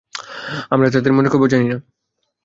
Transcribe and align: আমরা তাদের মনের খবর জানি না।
আমরা 0.69 0.87
তাদের 0.89 1.11
মনের 1.13 1.31
খবর 1.31 1.47
জানি 1.47 1.67
না। 1.69 1.77